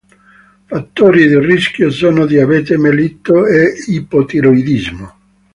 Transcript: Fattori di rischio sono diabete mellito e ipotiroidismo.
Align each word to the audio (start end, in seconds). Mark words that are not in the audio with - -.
Fattori 0.65 1.27
di 1.27 1.37
rischio 1.37 1.91
sono 1.91 2.25
diabete 2.25 2.75
mellito 2.75 3.45
e 3.45 3.71
ipotiroidismo. 3.85 5.13